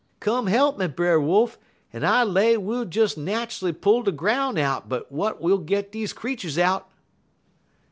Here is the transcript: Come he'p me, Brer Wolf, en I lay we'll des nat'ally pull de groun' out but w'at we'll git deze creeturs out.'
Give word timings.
Come 0.19 0.47
he'p 0.47 0.77
me, 0.79 0.87
Brer 0.87 1.19
Wolf, 1.21 1.59
en 1.93 2.03
I 2.03 2.23
lay 2.23 2.57
we'll 2.57 2.85
des 2.85 3.09
nat'ally 3.15 3.71
pull 3.71 4.01
de 4.01 4.11
groun' 4.11 4.57
out 4.57 4.89
but 4.89 5.07
w'at 5.11 5.39
we'll 5.39 5.59
git 5.59 5.91
deze 5.91 6.11
creeturs 6.11 6.57
out.' 6.57 6.89